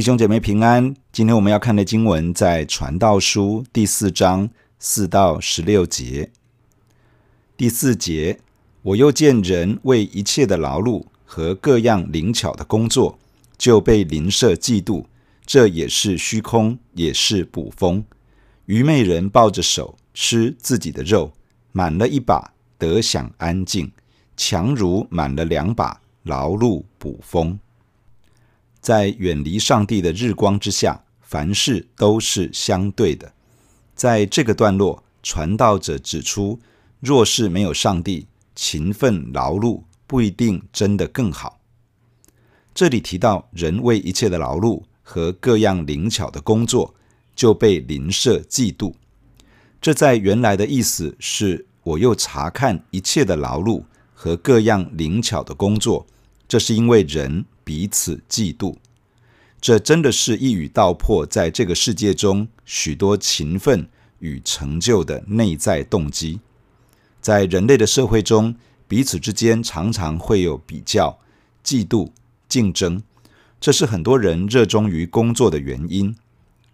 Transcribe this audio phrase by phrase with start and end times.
[0.00, 4.48] 弟兄姐妹平安，今天我们要看的经文在《传道书》第四章
[4.78, 6.30] 四到十六节。
[7.54, 8.40] 第四节，
[8.80, 13.18] 我又见人为一切的劳碌和各样灵巧的工作，
[13.58, 15.04] 就被邻舍嫉妒，
[15.44, 18.02] 这也是虚空，也是捕风。
[18.64, 21.30] 愚昧人抱着手吃自己的肉，
[21.72, 23.92] 满了一把得享安静，
[24.34, 27.58] 强如满了两把劳碌捕风。
[28.80, 33.32] 在远离上帝的日光之下，凡事都是相对的。
[33.94, 36.58] 在这个段落，传道者指出，
[37.00, 41.60] 若是没有上帝，勤奋劳碌不一定真的更好。
[42.74, 46.94] 这里提到人为一切的劳碌和各样灵巧的工作，
[47.36, 48.94] 就被邻舍嫉妒。
[49.82, 56.06] 这在原来的意思是，我又查看一切的劳碌和各样灵巧的工作，
[56.48, 57.44] 这是因为人。
[57.70, 58.74] 彼此嫉妒，
[59.60, 66.40] 这真的是一语道破，在这个世界中许多勤奋与成就的内在动机。
[67.20, 68.56] 在人类的社会中，
[68.88, 71.20] 彼此之间常常会有比较、
[71.64, 72.10] 嫉妒、
[72.48, 73.00] 竞争，
[73.60, 76.16] 这是很多人热衷于工作的原因。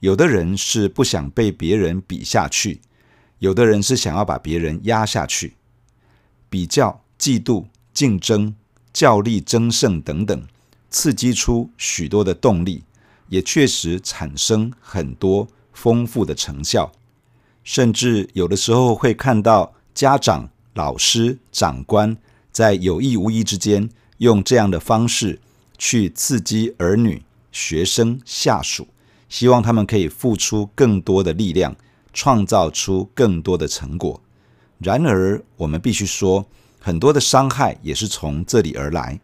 [0.00, 2.80] 有的人是不想被别人比下去，
[3.40, 5.56] 有的人是想要把别人压下去。
[6.48, 8.54] 比较、嫉妒、竞争、
[8.94, 10.46] 较力争胜等等。
[10.96, 12.82] 刺激出许多的动力，
[13.28, 16.90] 也确实产生很多丰富的成效，
[17.62, 22.16] 甚至有的时候会看到家长、老师、长官
[22.50, 25.38] 在有意无意之间用这样的方式
[25.76, 28.88] 去刺激儿女、学生、下属，
[29.28, 31.76] 希望他们可以付出更多的力量，
[32.14, 34.18] 创造出更多的成果。
[34.78, 36.46] 然而，我们必须说，
[36.80, 39.20] 很多的伤害也是从这里而来。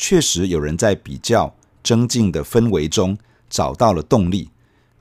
[0.00, 3.18] 确实有人在比较增进的氛围中
[3.50, 4.48] 找到了动力，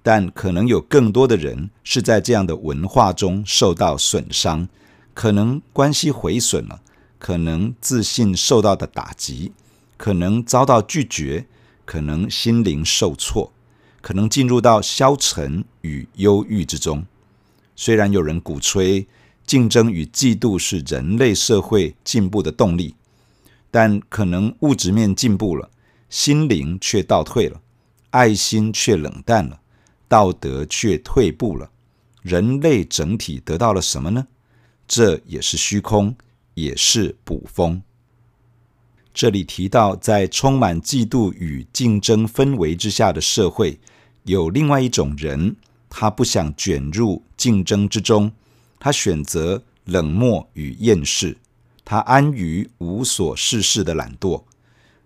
[0.02, 4.68] 但可能有更多的人是在这样的文化中受到损伤，
[5.13, 6.81] 可能关系毁损了，
[7.19, 9.52] 可能自信受到的打击，
[9.97, 11.46] 可能遭到拒绝，
[11.86, 13.53] 可能心灵受挫，
[14.02, 17.06] 可能进入到消沉与忧郁之中。
[17.75, 19.06] 虽然有人鼓吹
[19.46, 22.96] 竞争与嫉妒是人类社会进步的动力。
[23.79, 25.69] 但可能物质面进步了，
[26.09, 27.61] 心灵却倒退了，
[28.09, 29.59] 爱心却冷淡了，
[30.07, 31.69] 道德却退步了。
[32.23, 34.25] 人类整体得到了什么呢？
[34.88, 36.15] 这也是虚空，
[36.55, 37.83] 也是捕风。
[39.13, 43.79] 这里提到，在充满嫉妒与竞争氛围之下的社会，
[44.23, 45.55] 有另外一种人，
[45.88, 48.31] 他不想卷入竞争之中，
[48.79, 51.38] 他选择冷漠与厌世。
[51.90, 54.44] 他安于无所事事的懒惰。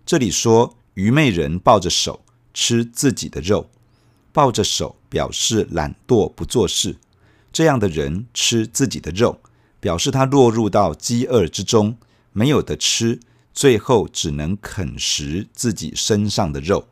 [0.04, 3.70] 这里说，愚昧人抱着手吃自己的肉，
[4.32, 6.96] 抱着手表示懒惰不做事。
[7.52, 9.38] 这样的人吃自己的肉，
[9.78, 11.96] 表示他落入到饥饿之中，
[12.32, 13.20] 没有得吃，
[13.54, 16.88] 最后只能啃食自己身上的肉。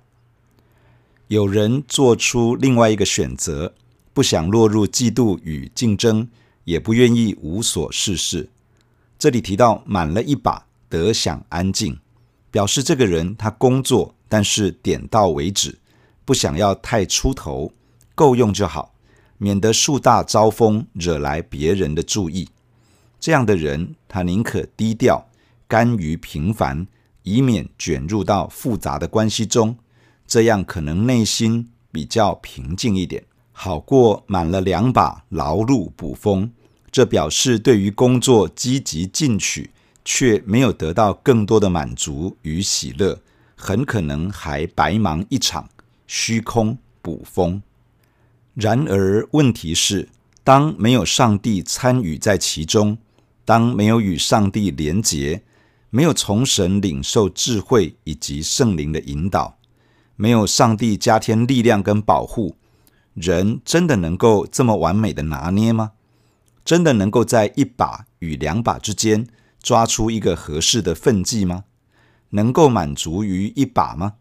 [1.27, 3.75] 有人做出另外一个选择，
[4.15, 6.29] 不想落入嫉妒与竞争，
[6.63, 8.51] 也不愿意无所事事。
[9.21, 11.99] 这里提到满了一把得享安静，
[12.51, 15.79] 表示这个人他工作，但是点到为止，
[16.25, 17.71] 不想要太出头，
[18.15, 18.95] 够用就好，
[19.37, 22.49] 免得树大招风，惹来别人的注意。
[23.21, 25.23] 这样的人，他宁可低调，
[25.69, 26.87] 甘于平凡，
[27.23, 29.77] 以免卷入到复杂的关系中，
[30.27, 33.23] 这样可能内心比较平静一点，
[33.53, 36.51] 好过满了两把劳碌捕风。
[36.93, 39.71] 这表示对于工作积极进取，
[40.05, 43.21] 却没有得到更多的满足与喜乐，
[43.55, 45.69] 很可能还白忙一场，
[46.07, 47.63] 虚空捕风。
[48.55, 50.09] 然而问题是，
[50.43, 52.99] 当没有上帝参与在其中，
[53.45, 55.43] 当没有与上帝连结，
[55.91, 59.59] 没有从神领受智慧以及圣灵的引导，
[60.17, 62.57] 没有上帝加添力量跟保护，
[63.15, 65.93] 人真的能够这么完美的拿捏吗？
[66.65, 69.27] 真的能够在一把与两把之间
[69.63, 71.65] 抓出一个合适的分际吗？
[72.31, 74.15] 能够满足于一把吗？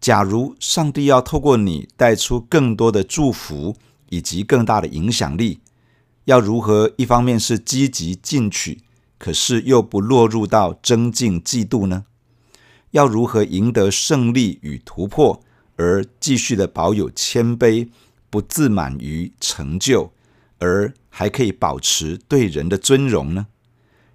[0.00, 3.76] 假如上帝要透过你带出更多的祝福
[4.08, 5.60] 以及更大的影响力，
[6.24, 8.82] 要如何一方面是积极进取，
[9.18, 12.04] 可是又不落入到争竞嫉妒呢？
[12.92, 15.42] 要如何赢得胜利与突破，
[15.76, 17.88] 而继续的保有谦卑，
[18.30, 20.12] 不自满于成就？
[20.60, 23.48] 而还可以保持对人的尊荣呢？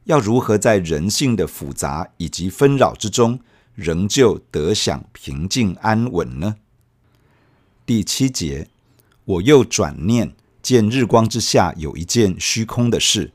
[0.05, 3.39] 要如何在人性的复杂以及纷扰之中，
[3.73, 6.55] 仍旧得享平静安稳呢？
[7.85, 8.67] 第七节，
[9.25, 13.31] 我又转念，见日光之下有一件虚空的事：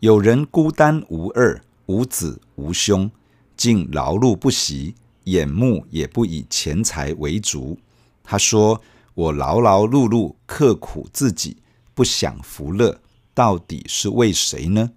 [0.00, 3.10] 有人孤单无二，无子无兄，
[3.56, 4.94] 竟劳碌不息，
[5.24, 7.78] 眼目也不以钱财为足。
[8.24, 8.82] 他说
[9.14, 11.58] ：“我劳劳碌碌，刻苦自己，
[11.96, 13.00] 不享福乐，
[13.34, 14.92] 到底是为谁呢？”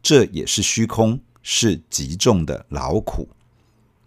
[0.00, 3.28] 这也是虚空，是极重的劳苦。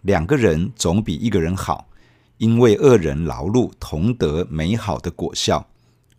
[0.00, 1.88] 两个人总比一个人好。
[2.38, 5.68] 因为二人劳碌同得美好的果效，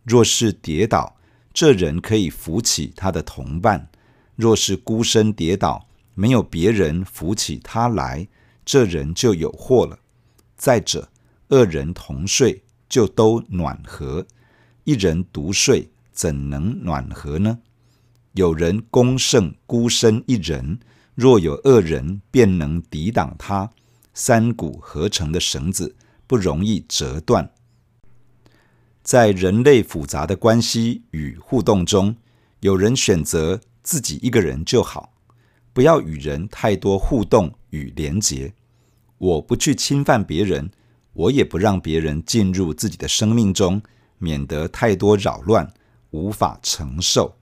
[0.04, 1.18] 若是跌倒，
[1.52, 3.88] 这人可以扶起他的同伴；
[4.36, 8.28] 若是孤身跌倒，没有别人扶起他来，
[8.64, 9.98] 这人就有祸了。
[10.56, 11.10] 再者，
[11.50, 14.28] 二人同睡就都暖和，
[14.84, 15.90] 一人独睡
[16.22, 17.58] 怎能暖和呢？
[18.34, 20.80] 有人攻胜孤身一人，
[21.16, 23.72] 若有恶人，便能抵挡他。
[24.14, 25.96] 三股合成的绳子。
[26.28, 27.52] 不容易折断。
[29.04, 32.16] 在人类复杂的关系与互动中，
[32.62, 35.12] 有人选择自己一个人就好，
[35.74, 38.54] 不要与人太多互动与连结。
[39.18, 40.72] 我不去侵犯别人，
[41.12, 43.82] 我也不让别人进入自己的生命中，
[44.18, 45.74] 免得太多扰乱，
[46.12, 47.36] 无法承受。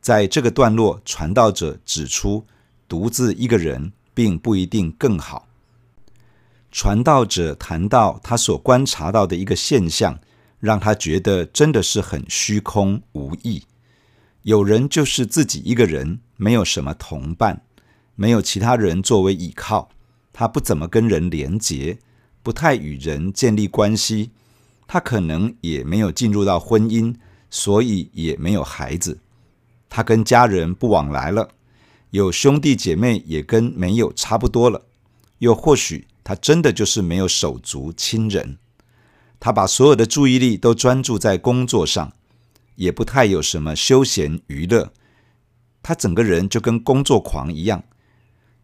[0.00, 2.46] 在这个段落，传道者指出，
[2.88, 5.48] 独自一个人并不一定更好。
[6.70, 10.18] 传道者谈到他所观察到的一个现象，
[10.60, 13.64] 让他觉得真的是很虚空无益。
[14.42, 17.62] 有人就是自己一个人，没有什么同伴，
[18.14, 19.88] 没有其他人作为依靠，
[20.32, 21.98] 他不怎么跟人连结，
[22.42, 24.30] 不太与人建立关系。
[24.86, 27.16] 他可能也没有进入到婚姻，
[27.50, 29.18] 所以也没有孩子。
[29.88, 31.50] 他跟家人不往来了，
[32.10, 34.86] 有兄弟姐妹也跟没有差不多了。
[35.38, 36.08] 又或许。
[36.28, 38.58] 他真的就是没有手足亲人，
[39.38, 42.12] 他把所有的注意力都专注在工作上，
[42.74, 44.92] 也不太有什么休闲娱乐。
[45.84, 47.84] 他整个人就跟工作狂一样，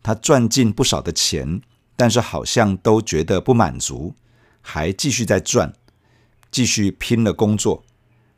[0.03, 1.63] 他赚进不少的钱，
[1.95, 4.17] 但是好像都觉得不满足，
[4.61, 5.73] 还继续在赚，
[6.51, 7.85] 继续拼了工作。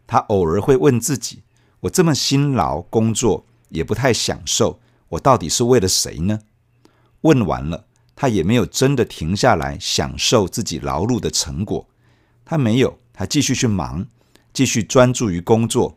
[0.07, 1.43] 他偶尔会问自己：
[1.81, 4.81] 我这么辛劳工作，也不太享受，
[5.11, 6.41] 我到底是为了谁呢？
[7.23, 7.87] 问完了。
[8.17, 11.89] 他也没有真的停下来享受自己劳碌的成果，
[12.45, 14.07] 他没有，他继续去忙，
[14.53, 15.97] 继续专注于工作。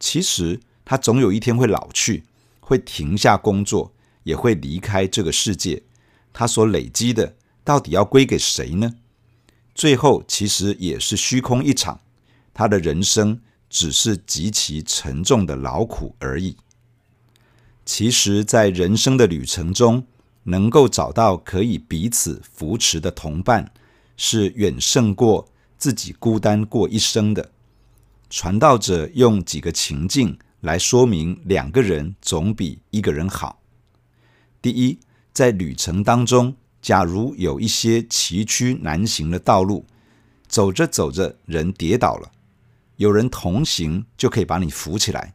[0.00, 2.24] 其实他总有一天会老去，
[2.58, 3.94] 会停下工作，
[4.24, 5.84] 也会离开这个世界。
[6.32, 8.96] 他所累积的到底要归给谁呢？
[9.72, 12.00] 最后其实也是虚空一场，
[12.58, 13.38] 他的人生
[13.68, 16.56] 只是极其沉重的劳苦而已。
[17.84, 20.06] 其实，在人生的旅程中，
[20.44, 23.70] 能够找到可以彼此扶持的同伴，
[24.16, 27.50] 是远胜过自己孤单过一生的。
[28.30, 33.60] 传道者用几个情境来说明，两个人总比一个人好。
[34.62, 34.98] 第一，
[35.34, 39.84] 在旅程当中，假如有一些崎岖难行的道路，
[40.48, 42.32] 走着走着人跌倒了，
[42.96, 45.34] 有人同行就可以把你扶起来。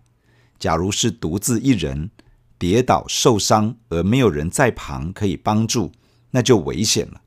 [0.59, 2.11] 假如是独自一人，
[2.59, 5.91] 跌倒受伤而没有人在旁可以帮助，
[6.31, 7.21] 那就危险了。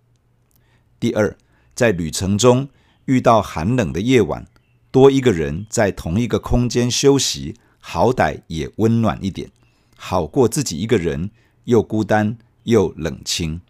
[1.01, 1.37] 第二，
[1.75, 2.69] 在旅程中
[3.07, 4.47] 遇到寒冷的夜晚，
[4.91, 9.51] 多一个人在同一个空间休息，好歹也温暖一点，
[9.97, 11.31] 好过自己一个人
[11.65, 13.61] 又孤单又冷清。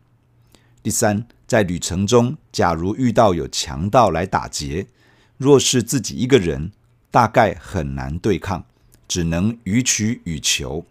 [0.82, 4.86] 第三，在旅程中，假如遇到有强盗来打劫，
[5.36, 6.72] 若是自己一个人，
[7.10, 8.64] 大概很难对抗，
[9.08, 10.84] 只能予取予求。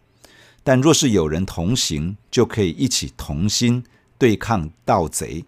[0.63, 3.83] 但若是有人同行，就可以一起同心
[4.17, 5.45] 对抗盗贼，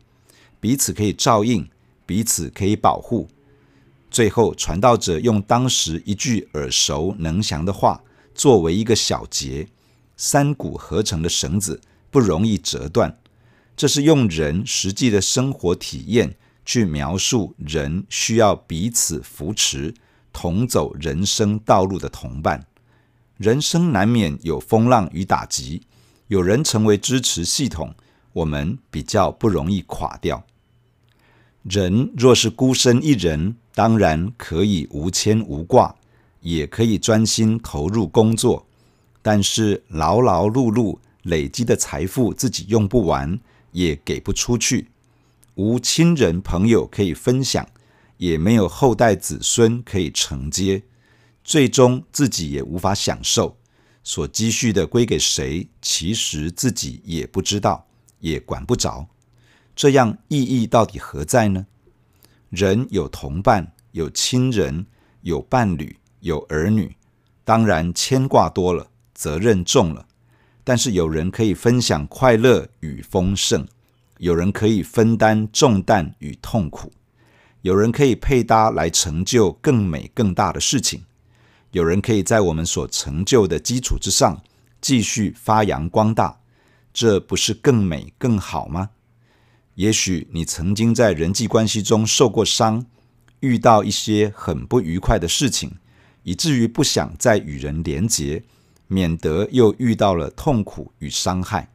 [0.60, 1.70] 彼此可以照应，
[2.06, 3.28] 彼此可以保护。
[4.10, 8.02] 最后，传道者用当时一句耳熟能详的话
[8.34, 9.68] 作为一个小结：
[10.16, 13.18] 三股合成的绳子不容易折断。
[13.76, 16.36] 这是用人实际的生活体验
[16.66, 19.94] 去描述人需要彼此扶持，
[20.34, 22.66] 同走人生道路的同伴。
[23.38, 25.84] 人生难免有风浪与打击，
[26.28, 27.94] 有人成为支持系统，
[28.34, 30.44] 我们比较不容易垮掉。
[31.64, 35.96] 人若是孤身一人，当然可以无牵无挂，
[36.42, 38.66] 也可以专心投入工作。
[39.22, 43.40] 但是劳劳碌碌累积的财富自己用不完，
[43.72, 44.88] 也给不出去，
[45.56, 47.66] 无亲人朋友可以分享，
[48.18, 50.84] 也没有后代子孙可以承接。
[51.44, 53.58] 最终自己也无法享受，
[54.04, 55.70] 所积蓄的归给谁？
[55.82, 57.88] 其实自己也不知道，
[58.20, 59.08] 也管不着。
[59.76, 61.68] 这样意义到底何在呢？
[62.50, 64.86] 人有同伴，有亲人，
[65.22, 66.96] 有伴侣，有儿女，
[67.44, 70.08] 当然牵挂多了，责任重了。
[70.64, 73.68] 但是有人可以分享快乐与丰盛，
[74.18, 76.92] 有人可以分担重担与痛苦，
[77.62, 81.04] 有人可以配搭来成就更美更大的事情，
[81.72, 84.42] 有人可以在我们所成就的基础之上
[84.80, 86.40] 继续发扬光大，
[86.94, 88.92] 这不是更美更好吗？
[89.76, 92.86] 也许你曾经在人际关系中受过伤，
[93.42, 95.74] 遇到一些很不愉快的事情，
[96.24, 98.44] 以至于不想再与人连结。
[98.88, 101.72] 免得又遇到了痛苦与伤害，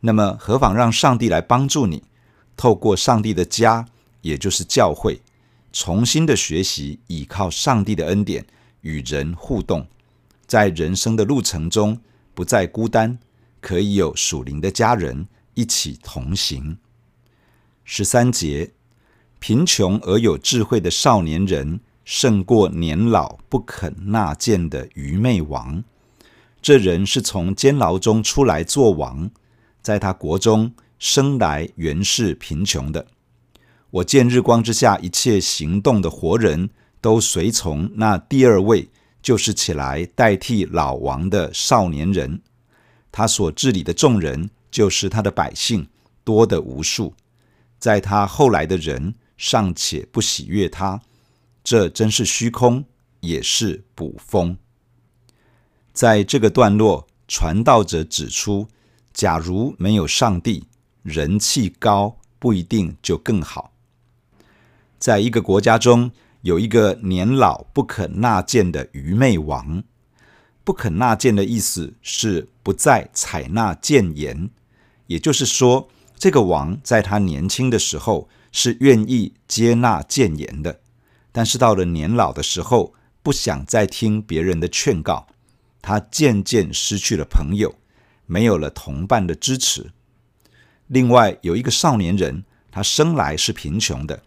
[0.00, 2.02] 那么何妨让上帝来帮助你，
[2.56, 3.86] 透过上帝的家，
[4.22, 5.20] 也就是教会，
[5.72, 8.46] 重新的学习倚靠上帝的恩典
[8.80, 9.86] 与人互动，
[10.46, 12.00] 在人生的路程中
[12.34, 13.18] 不再孤单，
[13.60, 16.78] 可以有属灵的家人一起同行。
[17.84, 18.72] 十三节，
[19.38, 25.84] 贫穷而有智慧的少年人，胜过年老不肯纳谏的愚昧王。
[26.62, 29.30] 这人是从监牢中出来做王，
[29.82, 33.06] 在他国中生来原是贫穷的。
[33.90, 36.70] 我见日光之下一切行动的活人
[37.00, 38.88] 都随从那第二位，
[39.20, 42.40] 就是起来代替老王的少年人。
[43.10, 45.88] 他所治理的众人，就是他的百姓，
[46.22, 47.14] 多得无数。
[47.78, 51.00] 在他后来的人尚且不喜悦他，
[51.64, 52.84] 这真是虚空，
[53.20, 54.56] 也是捕风。
[55.92, 58.68] 在这个段落，传道者指出，
[59.12, 60.66] 假如没有上帝，
[61.02, 63.72] 人气高不一定就更好。
[64.98, 66.10] 在一个国家中，
[66.42, 69.82] 有一个年老不肯纳谏的愚昧王。
[70.62, 74.50] 不肯纳谏的意思是不再采纳谏言，
[75.06, 80.80] 也就是说，这个王在他年轻的时候是愿意接纳谏言的，
[81.32, 85.26] 但是到了年老的时候，不想再听别人的劝告。
[85.82, 87.74] 他渐渐失去了朋友，
[88.30, 89.90] 没有了同伴的支持。
[90.86, 94.22] 另外有一个少年人，他生来是贫穷的，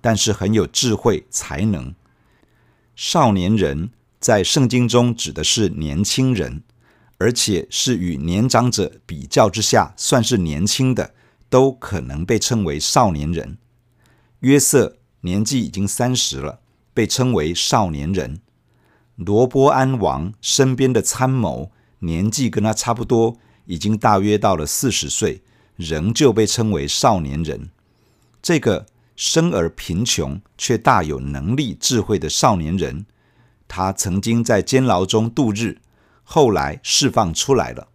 [0.00, 1.92] 但是很有智慧才能。
[2.94, 6.62] 少年人在圣经中指的是年轻人，
[7.18, 11.12] 而且是与年长者比较之下算是年轻的，
[11.50, 13.58] 都可能被称为少年人。
[14.40, 16.60] 约瑟年纪已经三十了，
[16.94, 18.40] 被称为少年人。
[19.16, 23.36] 罗波安王身边的参谋年纪跟他差不多，
[23.68, 25.42] 已经大约到了四十岁，
[25.76, 27.68] 仍旧被称为少年人。
[28.42, 33.04] 这个生而贫穷却大有能力、智慧的少年人，
[33.68, 35.78] 他曾经在监牢中度日，
[36.24, 37.88] 后来释放出来了。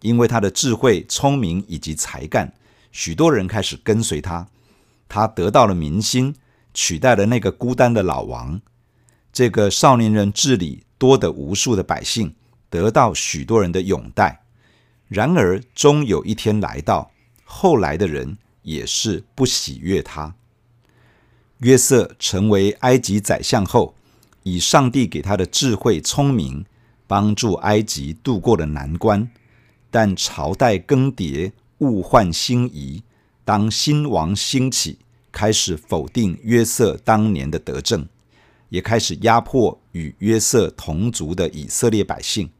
[0.00, 2.54] 因为他的智慧、聪明以及才干，
[2.90, 4.48] 许多人开始跟随他。
[5.06, 6.34] 他得到了民心，
[6.72, 8.62] 取代了那个孤单的老王。
[9.30, 12.34] 这个少年人治理多得无数的百姓，
[12.70, 14.44] 得到许多人的拥戴。
[15.10, 17.10] 然而，终有一天来到，
[17.42, 20.36] 后来的人也是不喜悦他。
[21.58, 23.96] 约瑟成为埃及宰相后，
[24.44, 26.64] 以上帝给他的智慧聪明，
[27.08, 29.28] 帮助埃及度过了难关。
[29.90, 33.02] 但朝代更迭，物换星移，
[33.44, 35.00] 当新王兴起，
[35.32, 38.06] 开始否定约瑟当年的德政。
[38.68, 42.50] 也开始压迫与约瑟同族的以色列百姓。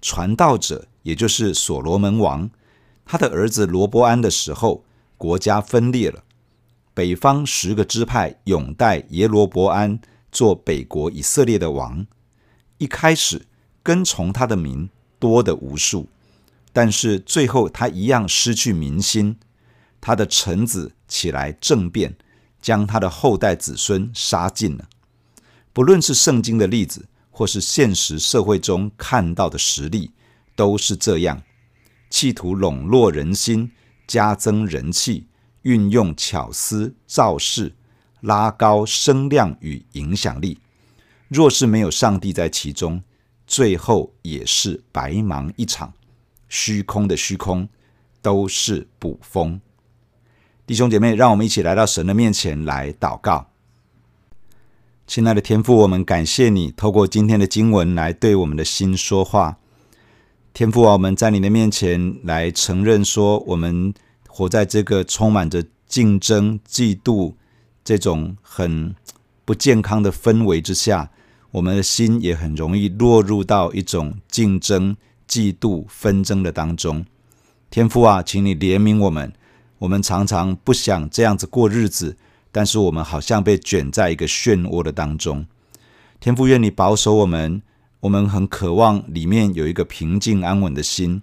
[0.00, 2.50] 传道者，也就是所罗门王，
[3.04, 4.84] 他的儿子罗伯安的时候，
[5.16, 6.24] 国家分裂了。
[6.94, 10.00] 北方十个支派拥戴耶罗伯安
[10.32, 12.06] 做北国以色列的王。
[12.78, 13.46] 一开始
[13.82, 14.88] 跟从他的民
[15.18, 16.08] 多的无数，
[16.72, 19.36] 但是最后他一样失去民心。
[20.00, 22.16] 他的臣子起来政变，
[22.60, 24.88] 将他的后代子孙杀尽了。
[25.72, 30.10] 不论是圣经的例子，或是现实社会中看到的实例，
[30.58, 31.40] 都是这样，
[32.10, 33.70] 企图笼络人心，
[34.08, 35.28] 加增人气，
[35.62, 37.76] 运用巧思造势，
[38.22, 40.58] 拉高声量与影响力。
[41.28, 43.00] 若是没有上帝在其中，
[43.46, 45.92] 最后也是白忙一场，
[46.48, 47.68] 虚空的虚空，
[48.20, 49.60] 都是捕风。
[50.66, 53.52] 弟兄姐妹，让我们一起来到神的面前来祷告。
[55.06, 59.58] 亲爱的天父，我们感谢你透过今天的经文来对我们的心说话。
[60.58, 63.94] 天父啊，我们在你的面前来承认说，我们
[64.26, 67.34] 活在这个充满着竞争、嫉妒
[67.84, 68.92] 这种很
[69.44, 71.12] 不健康的氛围之下，
[71.52, 74.96] 我们的心也很容易落入到一种竞争、
[75.28, 77.06] 嫉妒、纷争的当中。
[77.70, 79.32] 天父啊，请你怜悯我们，
[79.78, 82.16] 我们常常不想这样子过日子。
[82.50, 85.46] 但是我们好像被卷在一个漩涡的当中。
[86.18, 87.62] 天父，愿你保守我们，
[88.00, 91.20] 我们很渴望里面有一个平静安稳的心。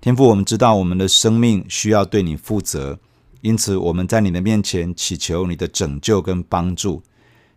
[0.00, 2.98] 天父，我们知道我们的生命需要对你负责，
[3.42, 7.02] 因此我们在你的面前祈求你的拯救跟帮助。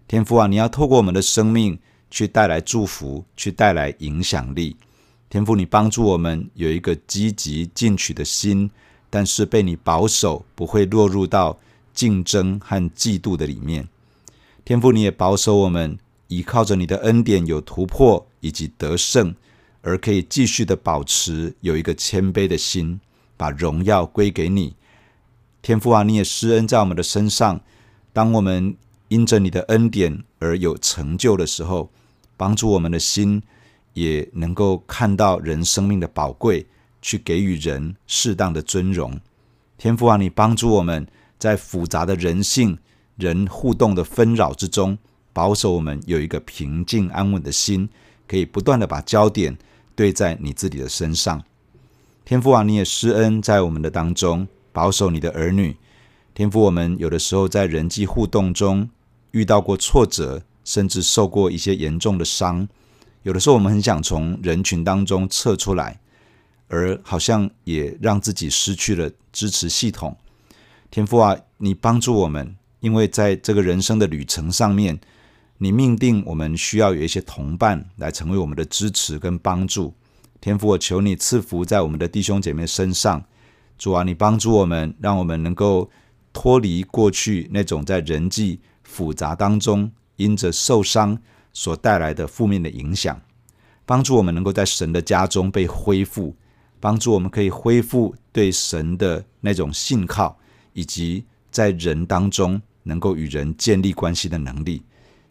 [0.08, 1.80] 天父啊，你要透过我们的生命
[2.12, 4.76] 去带来祝福，去带来影响力。
[5.30, 8.70] 天父，你帮助我们有一个积极进取的心，
[9.10, 11.58] 但是被你保守，不会落入到
[11.92, 13.88] 竞争和嫉妒的里面。
[14.64, 19.34] 天父，你也保守我们，依靠着你的恩典有突破以及得胜，
[19.82, 23.00] 而可以继续的保持有一个谦卑的心，
[23.36, 24.76] 把荣耀归给你。
[25.64, 27.60] 天父啊，你也施恩在我们的身上，
[28.14, 31.90] 当我们因着你的恩典而有成就的时候，
[32.38, 33.42] 帮助我们的心。
[33.96, 36.66] 也能够看到人生命的宝贵，
[37.00, 39.20] 去给予人适当的尊荣。
[39.78, 41.06] 天父啊，你帮助我们
[41.38, 42.76] 在复杂的人性、
[43.18, 44.98] 人互动的纷扰之中，
[45.32, 47.88] 保守我们有一个平静安稳的心，
[48.28, 49.58] 可以不断地把焦点
[49.96, 51.44] 对在你自己的身上。
[52.26, 55.76] 天父啊，你也施恩在我们的当中，保守你的儿女。
[56.34, 58.90] 天父，我们有的时候在人际互动中
[59.32, 62.68] 遇到过挫折，甚至受过一些严重的伤。
[63.24, 66.00] 有的时候，我们很想从人群当中撤出来，
[66.70, 70.18] 而好像也让自己失去了支持系统。
[70.90, 75.00] 天父啊，你帮助我们，因为在这个人生的旅程上面，
[75.64, 79.94] 你命定我们需要有一些同伴来成为我们的支持跟帮助。
[80.42, 83.24] 天父，我求你赐福在我们的弟兄姐妹身上。
[83.78, 85.90] 主啊，你帮助我们，让我们能够
[86.34, 91.18] 脱离过去那种在人际复杂当中因着受伤。
[91.54, 93.22] 所带来的负面的影响，
[93.86, 96.36] 帮助我们能够在神的家中被恢复，
[96.82, 100.38] 帮助我们可以恢复对神的那种信靠，
[100.74, 104.82] 以及在人当中能够与人建立关系的能力。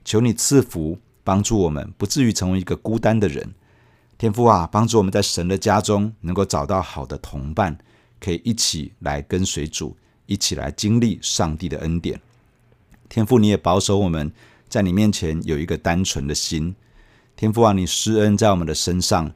[0.05, 3.55] 求你赐福，帮助我们不至于成为一个孤单的人。
[4.19, 7.77] 天父啊，帮助我们在神的家中能够找到好的同伴，
[8.21, 12.21] 可以一起来跟随主，一起来经历上帝的恩典。
[13.09, 14.33] 天父，你也保守我们。
[14.69, 16.75] 在你面前有一个单纯的心，
[17.37, 19.33] 天父啊，你施恩在我们的身上。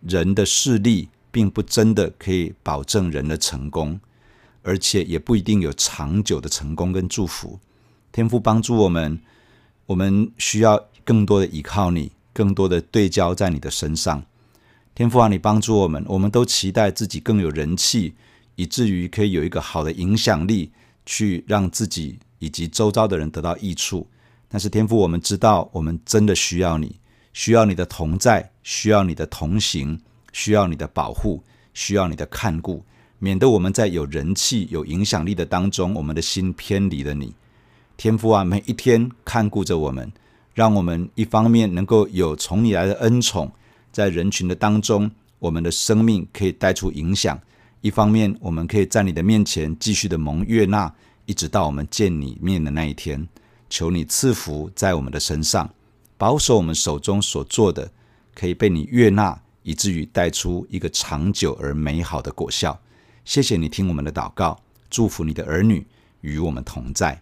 [0.00, 4.00] 人的势力并不真的可以保证人的成功，
[4.62, 7.60] 而且也不一定有长久的成功跟祝福。
[8.10, 9.20] 天父帮助我们，
[9.86, 14.24] 我们需要更多的依靠你，更多的对焦在你的身上。
[14.94, 18.14] 天父啊，你帮助我们，我们都期待自己更有人气，
[18.56, 20.70] 以至于可以有一个好的影响力，
[21.04, 24.06] 去让自己以及周遭的人得到益处。
[24.48, 26.96] 但是天父，我们知道，我们真的需要你，
[27.32, 29.98] 需要你的同在，需要你的同行，
[30.32, 31.42] 需要你的保护，
[31.72, 32.84] 需要你的看顾，
[33.18, 37.34] 免得我们在有人气、有影响力的当中，我们的心偏离了你。
[37.96, 40.10] 天父啊，每一天看顾着我们，
[40.54, 43.52] 让我们一方面能够有从你来的恩宠，
[43.92, 47.36] 在人群的当中，我们的生命可以带出影响；
[47.80, 50.92] 一方面，我们可以在你的面前继续的蒙悦纳，
[51.26, 53.28] 一直到我们见你面的那一天。
[53.70, 55.72] 求你赐福在我们的身上，
[56.18, 57.90] 保守我们手中所做的，
[58.34, 62.78] 可以被你悦纳，以至于带出一个长久而美好的果效。
[63.24, 65.86] 谢谢你听我们的祷告，祝福你的儿女
[66.20, 67.21] 与我们同在，